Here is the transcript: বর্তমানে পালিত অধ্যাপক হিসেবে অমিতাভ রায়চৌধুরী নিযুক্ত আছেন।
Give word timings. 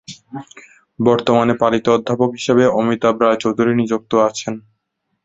বর্তমানে 0.99 1.53
পালিত 1.61 1.85
অধ্যাপক 1.89 2.29
হিসেবে 2.37 2.63
অমিতাভ 2.79 3.15
রায়চৌধুরী 3.19 3.73
নিযুক্ত 3.75 4.11
আছেন। 4.27 4.53